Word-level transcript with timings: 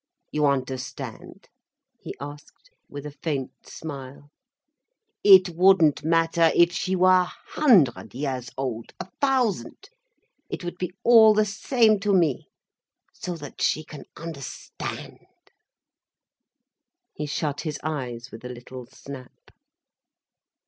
"You 0.31 0.47
understand?" 0.47 1.47
he 1.99 2.15
asked, 2.19 2.71
with 2.89 3.05
a 3.05 3.11
faint 3.21 3.51
smile. 3.67 4.31
"It 5.23 5.49
wouldn't 5.49 6.03
matter 6.03 6.49
if 6.55 6.71
she 6.71 6.95
were 6.95 7.21
a 7.27 7.33
hundred 7.59 8.15
years 8.15 8.49
old, 8.57 8.93
a 8.99 9.11
thousand—it 9.21 10.63
would 10.63 10.79
be 10.79 10.91
all 11.03 11.35
the 11.35 11.45
same 11.45 11.99
to 11.99 12.15
me, 12.15 12.47
so 13.13 13.35
that 13.37 13.61
she 13.61 13.83
can 13.83 14.05
understand." 14.17 15.19
He 17.13 17.27
shut 17.27 17.61
his 17.61 17.79
eyes 17.83 18.31
with 18.31 18.43
a 18.43 18.49
little 18.49 18.87
snap. 18.87 19.51